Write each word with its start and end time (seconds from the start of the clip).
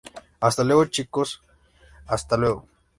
hasta 0.39 0.63
luego, 0.63 0.85
chicos. 0.85 1.43
hasta 2.07 2.35
luego. 2.35 2.65